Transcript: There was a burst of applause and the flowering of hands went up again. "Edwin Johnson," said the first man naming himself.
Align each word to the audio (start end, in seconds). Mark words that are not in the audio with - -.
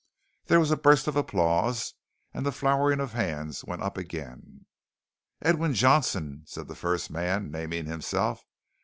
There 0.45 0.59
was 0.59 0.71
a 0.71 0.77
burst 0.77 1.07
of 1.07 1.15
applause 1.15 1.93
and 2.33 2.43
the 2.43 2.51
flowering 2.51 2.99
of 2.99 3.13
hands 3.13 3.63
went 3.63 3.83
up 3.83 3.99
again. 3.99 4.65
"Edwin 5.43 5.75
Johnson," 5.75 6.41
said 6.47 6.67
the 6.67 6.73
first 6.73 7.11
man 7.11 7.51
naming 7.51 7.85
himself. 7.85 8.43